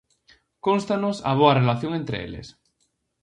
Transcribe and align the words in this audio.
Cónstanos 0.65 1.17
a 1.29 1.31
boa 1.39 1.57
relación 1.61 1.91
entre 1.99 2.17
eles. 2.27 2.47